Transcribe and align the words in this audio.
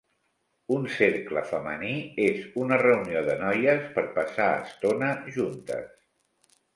Un 0.75 0.85
"cercle 0.93 1.41
femení" 1.49 1.91
és 2.27 2.47
una 2.61 2.79
reunió 2.83 3.21
de 3.27 3.35
noies 3.41 3.83
per 3.99 4.05
passar 4.15 4.49
estona 4.63 5.11
juntes. 5.37 5.93